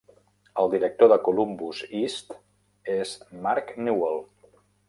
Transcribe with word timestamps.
El 0.61 0.71
director 0.75 1.11
de 1.11 1.17
Columbus 1.27 1.83
East 2.01 2.35
és 2.97 3.15
Mark 3.45 3.71
Newell. 3.87 4.21